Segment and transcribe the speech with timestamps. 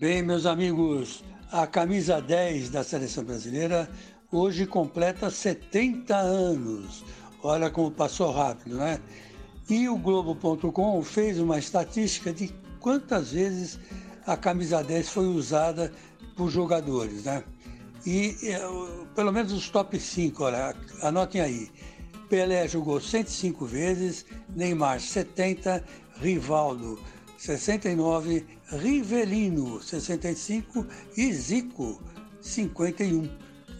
[0.00, 3.86] Bem, meus amigos, a camisa 10 da seleção brasileira
[4.32, 7.04] hoje completa 70 anos.
[7.42, 8.98] Olha como passou rápido, né?
[9.68, 12.48] E o Globo.com fez uma estatística de
[12.80, 13.78] quantas vezes
[14.26, 15.92] a camisa 10 foi usada
[16.34, 17.44] por jogadores, né?
[18.06, 18.58] E é,
[19.14, 21.70] pelo menos os top 5, olha, anotem aí.
[22.30, 24.24] Pelé jogou 105 vezes,
[24.56, 25.84] Neymar 70,
[26.22, 26.98] Rivaldo
[27.40, 30.86] 69, Rivelino 65
[31.16, 31.98] e Zico
[32.42, 33.26] 51.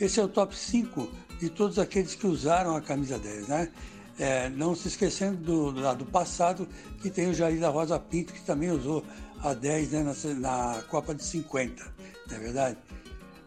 [0.00, 3.68] Esse é o top 5 de todos aqueles que usaram a camisa 10, né?
[4.16, 6.68] É, não se esquecendo do, do lado passado,
[7.02, 9.04] que tem o Jair da Rosa Pinto, que também usou
[9.42, 11.84] a 10 né, na, na Copa de 50,
[12.28, 12.78] não é verdade?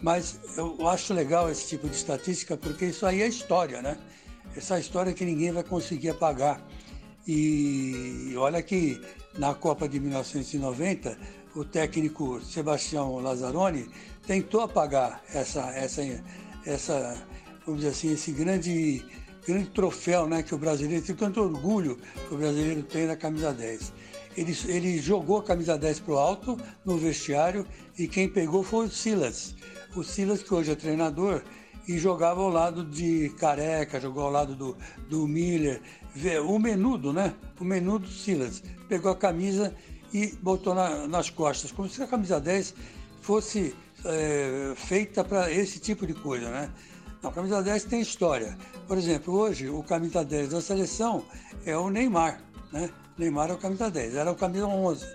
[0.00, 3.98] Mas eu acho legal esse tipo de estatística porque isso aí é história, né?
[4.56, 6.62] Essa história que ninguém vai conseguir apagar.
[7.26, 8.98] E olha que
[9.38, 11.18] na Copa de 1990,
[11.54, 13.88] o técnico Sebastião Lazzaroni
[14.26, 16.02] tentou apagar essa, essa,
[16.66, 17.16] essa
[17.64, 19.04] vamos dizer assim, esse grande,
[19.46, 21.96] grande troféu né, que o brasileiro tem, tanto orgulho
[22.28, 23.92] que o brasileiro tem na camisa 10.
[24.36, 27.66] Ele, ele jogou a camisa 10 para o alto no vestiário
[27.98, 29.54] e quem pegou foi o Silas
[29.98, 31.42] o Silas, que hoje é treinador,
[31.88, 34.76] e jogava ao lado de Careca, jogou ao lado do,
[35.08, 35.80] do Miller,
[36.46, 37.34] o menudo, né?
[37.58, 38.62] O menudo Silas.
[38.88, 39.74] Pegou a camisa
[40.12, 42.74] e botou na, nas costas, como se a camisa 10
[43.22, 46.70] fosse é, feita para esse tipo de coisa, né?
[47.22, 48.56] Não, a camisa 10 tem história.
[48.86, 51.24] Por exemplo, hoje o camisa 10 da seleção
[51.64, 52.90] é o Neymar, né?
[53.16, 55.06] Neymar é o camisa 10, era o camisa 11,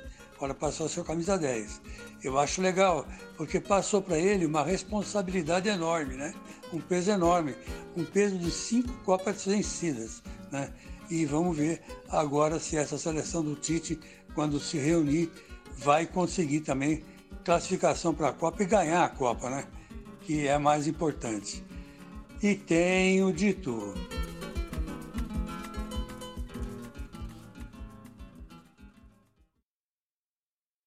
[0.43, 1.81] agora passou a ser o camisa 10.
[2.21, 6.33] Eu acho legal, porque passou para ele uma responsabilidade enorme, né?
[6.73, 7.55] Um peso enorme,
[7.95, 10.21] um peso de cinco Copas vencidas,
[10.51, 10.69] né?
[11.09, 13.97] E vamos ver agora se essa seleção do Tite,
[14.35, 15.31] quando se reunir,
[15.77, 17.05] vai conseguir também
[17.45, 19.65] classificação para a Copa e ganhar a Copa, né?
[20.21, 21.63] Que é mais importante.
[22.41, 23.93] E tenho dito.